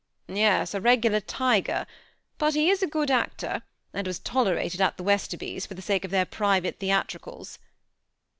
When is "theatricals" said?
6.79-7.59